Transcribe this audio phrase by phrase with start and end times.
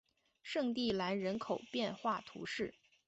[0.41, 2.73] 圣蒂兰人口变化图示